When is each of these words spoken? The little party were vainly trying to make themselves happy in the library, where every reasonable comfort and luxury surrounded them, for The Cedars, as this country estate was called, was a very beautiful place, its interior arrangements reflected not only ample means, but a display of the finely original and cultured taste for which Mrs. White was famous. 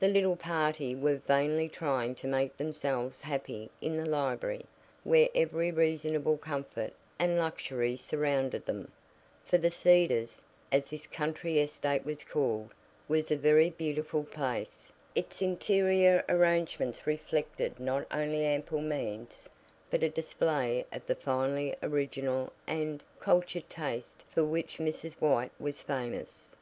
The 0.00 0.08
little 0.08 0.34
party 0.34 0.92
were 0.96 1.18
vainly 1.18 1.68
trying 1.68 2.16
to 2.16 2.26
make 2.26 2.56
themselves 2.56 3.20
happy 3.22 3.70
in 3.80 3.96
the 3.96 4.04
library, 4.04 4.66
where 5.04 5.28
every 5.36 5.70
reasonable 5.70 6.36
comfort 6.36 6.92
and 7.16 7.38
luxury 7.38 7.96
surrounded 7.96 8.64
them, 8.64 8.90
for 9.44 9.58
The 9.58 9.70
Cedars, 9.70 10.42
as 10.72 10.90
this 10.90 11.06
country 11.06 11.60
estate 11.60 12.04
was 12.04 12.24
called, 12.24 12.74
was 13.06 13.30
a 13.30 13.36
very 13.36 13.70
beautiful 13.70 14.24
place, 14.24 14.90
its 15.14 15.40
interior 15.40 16.24
arrangements 16.28 17.06
reflected 17.06 17.78
not 17.78 18.04
only 18.10 18.44
ample 18.44 18.80
means, 18.80 19.48
but 19.92 20.02
a 20.02 20.08
display 20.08 20.86
of 20.90 21.06
the 21.06 21.14
finely 21.14 21.76
original 21.84 22.52
and 22.66 23.04
cultured 23.20 23.70
taste 23.70 24.24
for 24.34 24.42
which 24.44 24.78
Mrs. 24.78 25.12
White 25.20 25.52
was 25.60 25.82
famous. 25.82 26.56